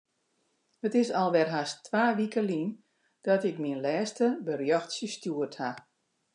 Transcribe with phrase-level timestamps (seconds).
[0.87, 2.69] It is alwer hast twa wike lyn
[3.25, 5.77] dat ik myn lêste berjochtsje stjoerd haw.